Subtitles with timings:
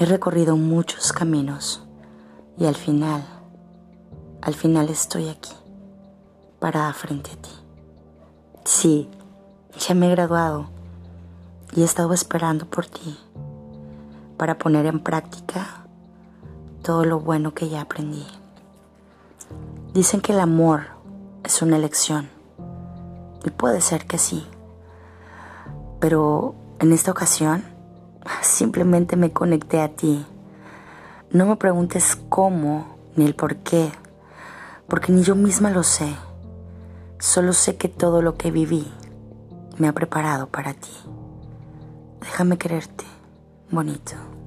[0.00, 1.82] He recorrido muchos caminos
[2.56, 3.20] y al final,
[4.40, 5.50] al final estoy aquí,
[6.60, 7.50] parada frente a ti.
[8.62, 9.10] Sí,
[9.76, 10.68] ya me he graduado
[11.74, 13.18] y he estado esperando por ti
[14.36, 15.84] para poner en práctica
[16.84, 18.24] todo lo bueno que ya aprendí.
[19.94, 20.82] Dicen que el amor
[21.42, 22.28] es una elección
[23.44, 24.46] y puede ser que sí,
[25.98, 27.77] pero en esta ocasión
[28.42, 30.26] simplemente me conecté a ti.
[31.30, 33.90] No me preguntes cómo ni el por qué,
[34.88, 36.14] porque ni yo misma lo sé.
[37.18, 38.86] Solo sé que todo lo que viví
[39.76, 40.92] me ha preparado para ti.
[42.20, 43.04] Déjame quererte,
[43.70, 44.37] bonito.